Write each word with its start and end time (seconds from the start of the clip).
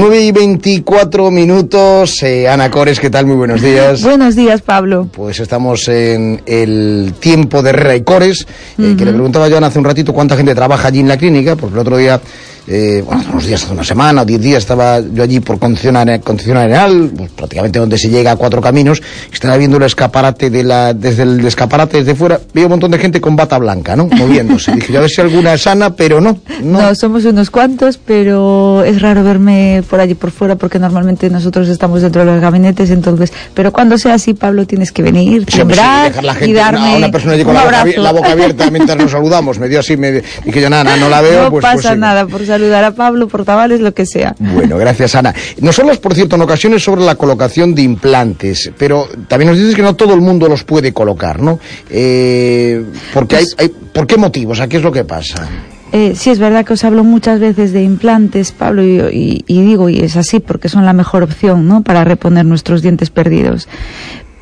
9 0.00 0.22
y 0.22 0.32
24 0.32 1.30
minutos. 1.30 2.22
Eh, 2.22 2.48
Ana 2.48 2.70
Cores, 2.70 2.98
¿qué 2.98 3.10
tal? 3.10 3.26
Muy 3.26 3.36
buenos 3.36 3.60
días. 3.60 4.02
Buenos 4.10 4.34
días, 4.34 4.62
Pablo. 4.62 5.06
Pues 5.12 5.40
estamos 5.40 5.86
en 5.88 6.40
el 6.46 7.12
tiempo 7.20 7.62
de 7.62 7.68
Herrera 7.68 7.96
y 7.96 8.02
Cores, 8.02 8.46
eh, 8.78 8.94
que 8.96 9.04
le 9.04 9.12
preguntaba 9.12 9.50
yo 9.50 9.58
hace 9.58 9.78
un 9.78 9.84
ratito 9.84 10.14
cuánta 10.14 10.38
gente 10.38 10.54
trabaja 10.54 10.88
allí 10.88 11.00
en 11.00 11.08
la 11.08 11.18
clínica, 11.18 11.54
porque 11.54 11.74
el 11.74 11.80
otro 11.80 11.98
día 11.98 12.18
eh, 12.66 13.02
bueno, 13.04 13.24
unos 13.30 13.46
días, 13.46 13.62
hace 13.64 13.72
una 13.72 13.84
semana, 13.84 14.24
diez 14.24 14.40
días, 14.40 14.58
estaba 14.58 15.00
yo 15.00 15.22
allí 15.22 15.40
por 15.40 15.58
Concepción 15.58 15.96
Arenal, 15.96 17.10
pues, 17.16 17.30
prácticamente 17.30 17.78
donde 17.78 17.98
se 17.98 18.08
llega 18.08 18.32
a 18.32 18.36
cuatro 18.36 18.60
caminos, 18.60 19.02
estaba 19.32 19.56
viendo 19.56 19.76
el 19.78 19.84
escaparate 19.84 20.50
de 20.50 20.64
la, 20.64 20.94
desde 20.94 21.22
el 21.22 21.44
escaparate 21.46 21.98
desde 21.98 22.14
fuera, 22.14 22.40
vi 22.52 22.62
un 22.62 22.70
montón 22.70 22.90
de 22.90 22.98
gente 22.98 23.20
con 23.20 23.36
bata 23.36 23.58
blanca, 23.58 23.96
¿no? 23.96 24.06
Moviéndose. 24.06 24.72
Dije, 24.74 24.92
yo 24.92 24.98
a 24.98 25.02
ver 25.02 25.10
si 25.10 25.20
alguna 25.20 25.54
es 25.54 25.62
sana, 25.62 25.94
pero 25.96 26.20
no, 26.20 26.38
no. 26.62 26.94
somos 26.94 27.24
unos 27.24 27.50
cuantos, 27.50 27.98
pero 27.98 28.84
es 28.84 29.00
raro 29.00 29.24
verme 29.24 29.82
por 29.88 30.00
allí 30.00 30.14
por 30.14 30.30
fuera 30.30 30.56
porque 30.56 30.78
normalmente 30.78 31.30
nosotros 31.30 31.68
estamos 31.68 32.02
dentro 32.02 32.24
de 32.24 32.32
los 32.32 32.40
gabinetes, 32.40 32.90
entonces, 32.90 33.32
pero 33.54 33.72
cuando 33.72 33.98
sea 33.98 34.14
así, 34.14 34.34
Pablo, 34.34 34.66
tienes 34.66 34.92
que 34.92 35.02
venir, 35.02 35.44
sembrar 35.50 36.12
y 36.42 36.52
darme 36.52 36.96
una 36.96 37.10
persona 37.10 37.34
allí 37.34 37.44
con 37.44 37.54
la 37.54 38.12
boca, 38.12 38.32
abierta 38.32 38.70
mientras 38.70 38.98
nos 38.98 39.10
saludamos, 39.10 39.58
me 39.58 39.68
dio 39.68 39.80
así, 39.80 39.96
me 39.96 40.22
dije 40.44 40.60
yo, 40.60 40.70
nada, 40.70 40.96
no 40.96 41.08
la 41.08 41.20
veo, 41.20 41.44
no 41.44 41.50
pues... 41.50 41.62
pasa 41.62 41.90
pues 41.90 41.98
nada, 41.98 42.26
por 42.26 42.44
saludar 42.60 42.84
a 42.84 42.90
Pablo, 42.92 43.26
portavales, 43.26 43.80
lo 43.80 43.94
que 43.94 44.06
sea. 44.06 44.34
Bueno, 44.38 44.76
gracias 44.76 45.14
Ana. 45.14 45.34
Nos 45.60 45.78
hablas, 45.78 45.98
por 45.98 46.14
cierto, 46.14 46.36
en 46.36 46.42
ocasiones 46.42 46.82
sobre 46.82 47.02
la 47.02 47.14
colocación 47.14 47.74
de 47.74 47.82
implantes, 47.82 48.70
pero 48.76 49.08
también 49.28 49.50
nos 49.50 49.58
dices 49.58 49.74
que 49.74 49.82
no 49.82 49.96
todo 49.96 50.14
el 50.14 50.20
mundo 50.20 50.48
los 50.48 50.64
puede 50.64 50.92
colocar, 50.92 51.40
¿no? 51.40 51.58
Eh, 51.88 52.84
porque 53.14 53.36
hay, 53.36 53.46
hay, 53.56 53.68
¿Por 53.68 54.06
qué 54.06 54.16
motivos? 54.16 54.60
¿A 54.60 54.68
qué 54.68 54.76
es 54.76 54.82
lo 54.82 54.92
que 54.92 55.04
pasa? 55.04 55.48
Eh, 55.92 56.12
sí, 56.14 56.30
es 56.30 56.38
verdad 56.38 56.64
que 56.64 56.74
os 56.74 56.84
hablo 56.84 57.02
muchas 57.02 57.40
veces 57.40 57.72
de 57.72 57.82
implantes, 57.82 58.52
Pablo, 58.52 58.84
y, 58.84 59.44
y, 59.46 59.62
digo, 59.62 59.88
y 59.88 60.00
es 60.00 60.16
así, 60.16 60.38
porque 60.38 60.68
son 60.68 60.86
la 60.86 60.92
mejor 60.92 61.24
opción, 61.24 61.66
¿no?, 61.66 61.82
para 61.82 62.04
reponer 62.04 62.44
nuestros 62.44 62.82
dientes 62.82 63.10
perdidos 63.10 63.66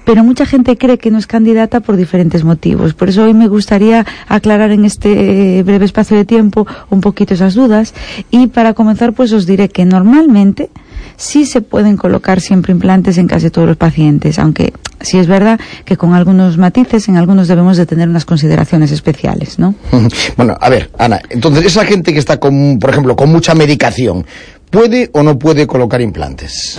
pero 0.09 0.25
mucha 0.25 0.47
gente 0.47 0.78
cree 0.78 0.97
que 0.97 1.11
no 1.11 1.19
es 1.19 1.27
candidata 1.27 1.81
por 1.81 1.98
diferentes 1.98 2.42
motivos. 2.42 2.95
Por 2.95 3.11
eso 3.11 3.25
hoy 3.25 3.34
me 3.34 3.47
gustaría 3.47 4.06
aclarar 4.27 4.70
en 4.70 4.87
este 4.87 5.62
breve 5.62 5.84
espacio 5.84 6.17
de 6.17 6.25
tiempo 6.25 6.67
un 6.89 7.03
poquito 7.03 7.34
esas 7.34 7.53
dudas 7.53 7.92
y 8.31 8.47
para 8.47 8.73
comenzar 8.73 9.12
pues 9.12 9.34
os 9.34 9.45
diré 9.45 9.69
que 9.69 9.84
normalmente 9.84 10.70
sí 11.19 11.45
se 11.45 11.61
pueden 11.61 11.98
colocar 11.98 12.41
siempre 12.41 12.73
implantes 12.73 13.19
en 13.19 13.27
casi 13.27 13.50
todos 13.50 13.69
los 13.69 13.77
pacientes, 13.77 14.39
aunque 14.39 14.73
sí 14.98 15.19
es 15.19 15.27
verdad 15.27 15.61
que 15.84 15.98
con 15.98 16.15
algunos 16.15 16.56
matices 16.56 17.06
en 17.11 17.19
algunos 17.19 17.47
debemos 17.47 17.77
de 17.77 17.84
tener 17.84 18.09
unas 18.09 18.25
consideraciones 18.25 18.91
especiales, 18.93 19.59
¿no? 19.59 19.75
Bueno, 20.39 20.56
a 20.59 20.70
ver, 20.70 20.91
Ana, 20.98 21.20
entonces 21.28 21.67
esa 21.67 21.84
gente 21.84 22.15
que 22.15 22.19
está 22.19 22.41
con, 22.41 22.78
por 22.78 22.89
ejemplo, 22.89 23.15
con 23.15 23.31
mucha 23.31 23.55
medicación, 23.55 24.25
¿puede 24.70 25.11
o 25.12 25.22
no 25.22 25.39
puede 25.39 25.67
colocar 25.67 26.00
implantes? 26.00 26.78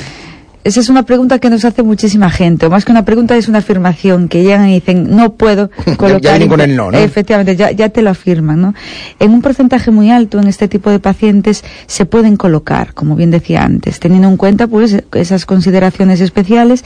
Esa 0.64 0.82
es 0.82 0.90
una 0.90 1.04
pregunta 1.04 1.40
que 1.40 1.50
nos 1.50 1.64
hace 1.64 1.84
muchísima 1.84 2.30
gente, 2.30 2.66
o 2.66 2.70
más 2.70 2.84
que 2.84 2.92
una 2.92 3.06
pregunta 3.06 3.38
es 3.38 3.48
una 3.48 3.60
afirmación, 3.60 4.28
que 4.28 4.44
llegan 4.44 4.68
y 4.68 4.74
dicen, 4.74 5.16
no 5.16 5.34
puedo 5.34 5.70
colocar... 5.98 6.40
ya 6.40 6.48
con 6.48 6.60
el 6.60 6.76
no, 6.76 6.92
¿no? 6.92 6.98
Efectivamente, 6.98 7.56
ya, 7.56 7.72
ya 7.72 7.90
te 7.90 8.02
lo 8.02 8.10
afirman, 8.10 8.60
¿no? 8.60 8.74
En 9.20 9.32
un 9.32 9.42
porcentaje 9.42 9.90
muy 9.90 10.12
alto 10.12 10.40
en 10.40 10.48
este 10.48 10.68
tipo 10.68 10.90
de 10.90 11.00
pacientes 11.00 11.64
se 11.88 12.06
pueden 12.06 12.36
colocar, 12.36 12.94
como 12.94 13.16
bien 13.16 13.32
decía 13.32 13.64
antes, 13.64 14.00
teniendo 14.00 14.28
en 14.28 14.36
cuenta 14.36 14.68
pues 14.68 15.02
esas 15.14 15.46
consideraciones 15.46 16.20
especiales, 16.20 16.84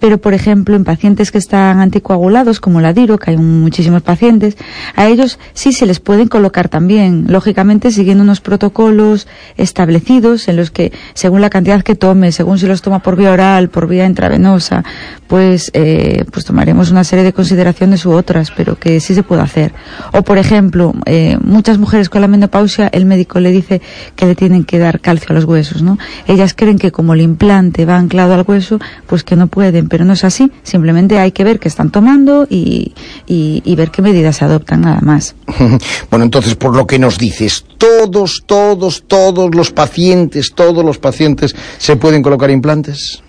pero 0.00 0.18
por 0.18 0.34
ejemplo 0.34 0.74
en 0.74 0.84
pacientes 0.84 1.30
que 1.30 1.38
están 1.38 1.78
anticoagulados 1.78 2.58
como 2.58 2.80
la 2.80 2.92
DIRO, 2.92 3.18
que 3.18 3.30
hay 3.30 3.36
muchísimos 3.36 4.02
pacientes, 4.02 4.56
a 4.96 5.06
ellos 5.06 5.38
sí 5.52 5.72
se 5.72 5.86
les 5.86 6.00
pueden 6.00 6.28
colocar 6.28 6.68
también, 6.68 7.26
lógicamente 7.28 7.90
siguiendo 7.92 8.24
unos 8.24 8.40
protocolos 8.40 9.28
establecidos 9.56 10.48
en 10.48 10.56
los 10.56 10.70
que 10.70 10.92
según 11.14 11.40
la 11.40 11.50
cantidad 11.50 11.82
que 11.82 11.94
tome, 11.94 12.32
según 12.32 12.58
si 12.58 12.66
los 12.66 12.82
toma 12.82 13.00
por 13.00 13.16
vía 13.16 13.30
oral, 13.30 13.68
por 13.68 13.86
vía 13.86 14.06
intravenosa, 14.06 14.84
pues, 15.28 15.70
eh, 15.74 16.24
pues 16.32 16.44
tomaremos 16.44 16.90
una 16.90 17.04
serie 17.04 17.24
de 17.24 17.32
consideraciones 17.32 18.04
u 18.06 18.12
otras, 18.12 18.50
pero 18.56 18.76
que 18.76 19.00
sí 19.00 19.14
se 19.14 19.22
puede 19.22 19.42
hacer. 19.42 19.72
O 20.12 20.22
por 20.22 20.38
ejemplo, 20.38 20.94
eh, 21.06 21.36
muchas 21.42 21.78
mujeres 21.78 22.08
con 22.08 22.22
la 22.22 22.28
menopausia, 22.28 22.88
el 22.92 23.04
médico 23.04 23.38
le 23.38 23.52
dice 23.52 23.80
que 24.16 24.26
le 24.26 24.34
tienen 24.34 24.64
que 24.64 24.78
dar 24.78 25.00
calcio 25.00 25.28
a 25.30 25.34
los 25.34 25.44
huesos, 25.44 25.82
¿no? 25.82 25.98
Ellas 26.26 26.54
creen 26.54 26.78
que 26.78 26.90
como 26.90 27.14
el 27.14 27.20
implante 27.20 27.84
va 27.84 27.96
anclado 27.96 28.34
al 28.34 28.44
hueso, 28.46 28.78
pues 29.06 29.22
que 29.24 29.36
no 29.36 29.46
pueden 29.46 29.89
pero 29.90 30.06
no 30.06 30.14
es 30.14 30.24
así. 30.24 30.50
Simplemente 30.62 31.18
hay 31.18 31.32
que 31.32 31.44
ver 31.44 31.58
qué 31.58 31.68
están 31.68 31.90
tomando 31.90 32.46
y, 32.48 32.94
ver 33.76 33.90
qué 33.90 34.00
medidas 34.00 34.36
se 34.36 34.44
adoptan, 34.46 34.82
nada 34.82 35.00
más. 35.02 35.34
bueno, 36.10 36.24
entonces, 36.24 36.54
por 36.54 36.74
lo 36.74 36.86
que 36.86 36.98
nos 36.98 37.18
dices, 37.18 37.64
todos, 37.76 38.44
todos, 38.46 39.04
todos 39.06 39.54
los 39.54 39.70
pacientes, 39.72 40.52
todos 40.54 40.84
los 40.84 40.98
pacientes 40.98 41.54
se 41.78 41.96
pueden 41.96 42.22
colocar 42.22 42.50
implantes. 42.50 43.22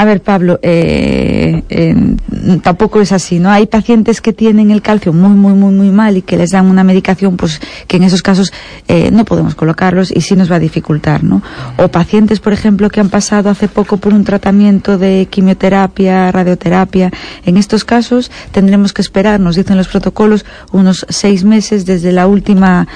A 0.00 0.06
ver, 0.06 0.22
Pablo, 0.22 0.58
eh, 0.62 1.62
eh, 1.68 1.94
tampoco 2.62 3.02
es 3.02 3.12
así, 3.12 3.38
¿no? 3.38 3.50
Hay 3.50 3.66
pacientes 3.66 4.22
que 4.22 4.32
tienen 4.32 4.70
el 4.70 4.80
calcio 4.80 5.12
muy, 5.12 5.34
muy, 5.34 5.52
muy, 5.52 5.74
muy 5.74 5.90
mal 5.90 6.16
y 6.16 6.22
que 6.22 6.38
les 6.38 6.52
dan 6.52 6.70
una 6.70 6.84
medicación, 6.84 7.36
pues 7.36 7.60
que 7.86 7.98
en 7.98 8.04
esos 8.04 8.22
casos 8.22 8.50
eh, 8.88 9.10
no 9.12 9.26
podemos 9.26 9.54
colocarlos 9.54 10.10
y 10.10 10.22
sí 10.22 10.36
nos 10.36 10.50
va 10.50 10.56
a 10.56 10.58
dificultar, 10.58 11.22
¿no? 11.22 11.42
O 11.76 11.88
pacientes, 11.88 12.40
por 12.40 12.54
ejemplo, 12.54 12.88
que 12.88 13.00
han 13.00 13.10
pasado 13.10 13.50
hace 13.50 13.68
poco 13.68 13.98
por 13.98 14.14
un 14.14 14.24
tratamiento 14.24 14.96
de 14.96 15.28
quimioterapia, 15.28 16.32
radioterapia. 16.32 17.10
En 17.44 17.58
estos 17.58 17.84
casos 17.84 18.30
tendremos 18.52 18.94
que 18.94 19.02
esperar, 19.02 19.38
nos 19.38 19.56
dicen 19.56 19.76
los 19.76 19.88
protocolos, 19.88 20.46
unos 20.72 21.04
seis 21.10 21.44
meses 21.44 21.84
desde 21.84 22.10
la 22.12 22.26
última 22.26 22.88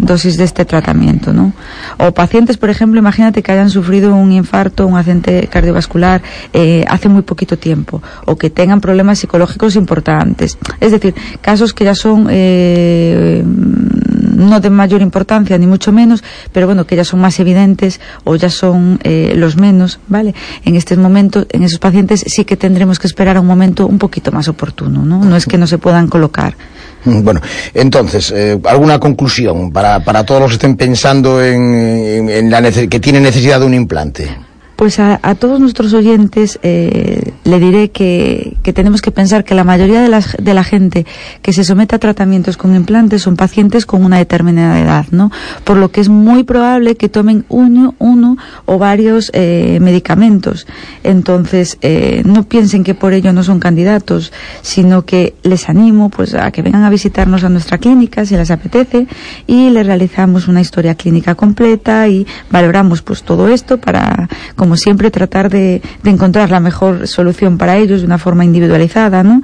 dosis 0.00 0.36
de 0.36 0.44
este 0.44 0.66
tratamiento, 0.66 1.32
¿no? 1.32 1.54
O 1.96 2.12
pacientes, 2.12 2.58
por 2.58 2.68
ejemplo, 2.68 3.00
imagínate 3.00 3.42
que 3.42 3.50
hayan 3.50 3.70
sufrido 3.70 4.14
un 4.14 4.30
infarto, 4.30 4.86
un 4.86 4.98
accidente 4.98 5.48
cardiovascular, 5.50 6.20
eh, 6.52 6.84
hace 6.88 7.08
muy 7.08 7.22
poquito 7.22 7.58
tiempo 7.58 8.02
o 8.26 8.36
que 8.36 8.50
tengan 8.50 8.80
problemas 8.80 9.18
psicológicos 9.18 9.76
importantes. 9.76 10.58
Es 10.80 10.92
decir, 10.92 11.14
casos 11.40 11.72
que 11.72 11.84
ya 11.84 11.94
son 11.94 12.28
eh, 12.30 13.42
no 13.44 14.60
de 14.60 14.70
mayor 14.70 15.02
importancia 15.02 15.56
ni 15.58 15.66
mucho 15.66 15.92
menos, 15.92 16.22
pero 16.52 16.66
bueno, 16.66 16.86
que 16.86 16.96
ya 16.96 17.04
son 17.04 17.20
más 17.20 17.38
evidentes 17.40 18.00
o 18.24 18.36
ya 18.36 18.50
son 18.50 18.98
eh, 19.04 19.34
los 19.36 19.56
menos, 19.56 20.00
¿vale? 20.08 20.34
En 20.64 20.76
este 20.76 20.96
momento, 20.96 21.46
en 21.50 21.62
esos 21.62 21.78
pacientes 21.78 22.24
sí 22.26 22.44
que 22.44 22.56
tendremos 22.56 22.98
que 22.98 23.06
esperar 23.06 23.36
a 23.36 23.40
un 23.40 23.46
momento 23.46 23.86
un 23.86 23.98
poquito 23.98 24.32
más 24.32 24.48
oportuno, 24.48 25.04
¿no? 25.04 25.24
No 25.24 25.36
es 25.36 25.46
que 25.46 25.58
no 25.58 25.66
se 25.66 25.78
puedan 25.78 26.08
colocar. 26.08 26.56
Bueno, 27.04 27.40
entonces, 27.74 28.32
¿alguna 28.64 28.98
conclusión 28.98 29.70
para, 29.70 30.00
para 30.00 30.24
todos 30.24 30.40
los 30.40 30.50
que 30.50 30.54
estén 30.54 30.76
pensando 30.76 31.42
en, 31.44 32.30
en 32.30 32.50
la 32.50 32.62
que 32.70 33.00
tienen 33.00 33.22
necesidad 33.22 33.60
de 33.60 33.66
un 33.66 33.74
implante? 33.74 34.43
Pues 34.76 34.98
a, 34.98 35.18
todos 35.36 35.60
nuestros 35.60 35.92
oyentes 35.92 36.58
eh, 36.62 37.32
le 37.44 37.60
diré 37.60 37.90
que, 37.90 38.53
tenemos 38.72 39.02
que 39.02 39.10
pensar 39.10 39.44
que 39.44 39.54
la 39.54 39.64
mayoría 39.64 40.00
de 40.00 40.08
la, 40.08 40.20
de 40.20 40.64
gente 40.64 41.06
que 41.42 41.52
se 41.52 41.64
somete 41.64 41.96
a 41.96 41.98
tratamientos 41.98 42.56
con 42.56 42.74
implantes 42.74 43.22
son 43.22 43.36
pacientes 43.36 43.86
con 43.86 44.04
una 44.04 44.18
determinada 44.18 44.80
edad, 44.80 45.06
¿no? 45.10 45.30
Por 45.64 45.76
lo 45.76 45.90
que 45.90 46.00
es 46.00 46.08
muy 46.08 46.44
probable 46.44 46.96
que 46.96 47.08
tomen 47.08 47.44
uno, 47.48 47.94
uno 47.98 48.36
o 48.64 48.78
varios 48.78 49.30
eh, 49.34 49.78
medicamentos. 49.80 50.66
Entonces, 51.02 51.78
eh, 51.82 52.22
no 52.24 52.44
piensen 52.44 52.84
que 52.84 52.94
por 52.94 53.12
ello 53.12 53.32
no 53.32 53.42
son 53.42 53.60
candidatos, 53.60 54.32
sino 54.62 55.04
que 55.04 55.34
les 55.42 55.68
animo 55.68 56.08
pues 56.08 56.34
a 56.34 56.50
que 56.50 56.62
vengan 56.62 56.84
a 56.84 56.90
visitarnos 56.90 57.44
a 57.44 57.48
nuestra 57.48 57.78
clínica 57.78 58.24
si 58.24 58.36
les 58.36 58.50
apetece 58.50 59.06
y 59.46 59.70
les 59.70 59.86
realizamos 59.86 60.48
una 60.48 60.60
historia 60.60 60.94
clínica 60.94 61.34
completa 61.34 62.08
y 62.08 62.26
valoramos 62.50 63.02
pues 63.02 63.22
todo 63.22 63.48
esto 63.48 63.78
para 63.78 64.28
como 64.56 64.76
siempre, 64.76 65.10
tratar 65.10 65.50
de, 65.50 65.82
encontrar 66.04 66.50
la 66.50 66.60
mejor 66.60 67.08
solución 67.08 67.58
para 67.58 67.76
ellos 67.76 68.00
de 68.00 68.06
una 68.06 68.18
forma 68.18 68.44
individualizada, 68.54 69.22
¿no? 69.22 69.42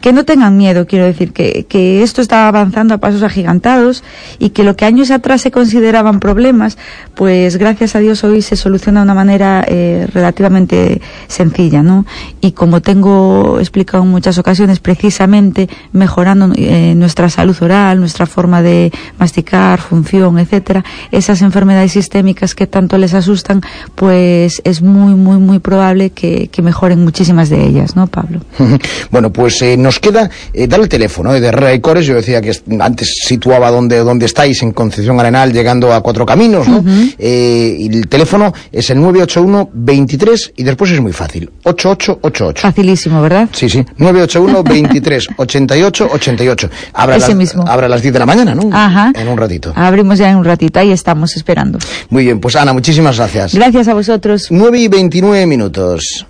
Que 0.00 0.12
no 0.12 0.24
tengan 0.24 0.56
miedo, 0.56 0.86
quiero 0.86 1.06
decir, 1.06 1.32
que, 1.32 2.02
esto 2.02 2.20
está 2.22 2.46
avanzando 2.46 2.94
a 2.94 2.98
pasos 2.98 3.22
agigantados 3.22 4.04
y 4.38 4.50
que 4.50 4.64
lo 4.64 4.76
que 4.76 4.84
años 4.84 5.10
atrás 5.10 5.40
se 5.40 5.50
consideraban 5.50 6.20
problemas, 6.20 6.78
pues 7.14 7.56
gracias 7.56 7.96
a 7.96 8.00
Dios 8.00 8.22
hoy 8.24 8.42
se 8.42 8.56
soluciona 8.56 9.00
de 9.00 9.04
una 9.04 9.14
manera 9.14 9.64
eh, 9.66 10.06
relativamente 10.12 11.00
sencilla, 11.26 11.82
¿no? 11.82 12.06
Y 12.40 12.52
como 12.52 12.80
tengo 12.80 13.58
explicado 13.58 14.04
en 14.04 14.10
muchas 14.10 14.38
ocasiones, 14.38 14.78
precisamente 14.80 15.68
mejorando 15.92 16.52
eh, 16.56 16.94
nuestra 16.96 17.30
salud 17.30 17.56
oral, 17.60 18.00
nuestra 18.00 18.26
forma 18.26 18.62
de 18.62 18.92
masticar, 19.18 19.80
función, 19.80 20.38
etcétera, 20.38 20.84
esas 21.10 21.42
enfermedades 21.42 21.92
sistémicas 21.92 22.54
que 22.54 22.66
tanto 22.66 22.98
les 22.98 23.14
asustan, 23.14 23.62
pues 23.94 24.60
es 24.64 24.82
muy, 24.82 25.14
muy, 25.14 25.38
muy 25.38 25.58
probable 25.58 26.10
que, 26.10 26.50
mejoren 26.60 27.02
muchísimas 27.02 27.48
de 27.48 27.64
ellas, 27.64 27.96
¿no, 27.96 28.06
Pablo? 28.06 28.40
bueno, 29.10 29.32
pues 29.32 29.60
eh, 29.62 29.76
nos 29.76 29.98
queda 29.98 30.30
eh, 30.52 30.66
dar 30.66 30.80
el 30.80 30.88
teléfono 30.88 31.34
eh, 31.34 31.40
de 31.40 31.48
Herrera 31.48 31.80
Cores. 31.80 32.06
Yo 32.06 32.14
decía 32.14 32.40
que 32.40 32.52
antes 32.80 33.14
situaba 33.24 33.70
donde, 33.70 33.98
donde 33.98 34.26
estáis, 34.26 34.62
en 34.62 34.72
Concepción 34.72 35.18
Arenal, 35.20 35.52
llegando 35.52 35.92
a 35.92 36.00
Cuatro 36.02 36.26
Caminos, 36.26 36.66
¿no? 36.68 36.84
eh, 37.18 37.76
y 37.78 37.96
el 37.96 38.08
teléfono 38.08 38.52
es 38.72 38.90
el 38.90 39.00
981 39.00 39.70
23 39.72 40.52
y 40.56 40.62
después 40.62 40.90
es 40.90 41.00
muy 41.00 41.12
fácil, 41.12 41.50
8888. 41.64 42.62
Facilísimo, 42.62 43.22
¿verdad? 43.22 43.48
Sí, 43.52 43.68
sí, 43.68 43.84
981 43.96 44.62
23 44.62 45.28
88 45.36 46.08
88. 46.12 46.70
Abra 46.94 47.16
Ese 47.16 47.28
las, 47.28 47.36
mismo. 47.36 47.64
Abra 47.66 47.86
a 47.86 47.88
las 47.88 48.02
10 48.02 48.12
de 48.12 48.18
la 48.18 48.26
mañana, 48.26 48.54
¿no? 48.54 48.70
Ajá. 48.72 49.12
En 49.14 49.28
un 49.28 49.38
ratito. 49.38 49.72
Abrimos 49.76 50.18
ya 50.18 50.30
en 50.30 50.36
un 50.36 50.44
ratito, 50.44 50.80
ahí 50.80 50.92
estamos 50.92 51.36
esperando. 51.36 51.78
Muy 52.08 52.24
bien, 52.24 52.40
pues 52.40 52.56
Ana, 52.56 52.72
muchísimas 52.72 53.16
gracias. 53.16 53.54
Gracias 53.54 53.88
a 53.88 53.94
vosotros. 53.94 54.48
9 54.50 54.78
y 54.78 54.88
29 54.88 55.46
minutos. 55.46 56.26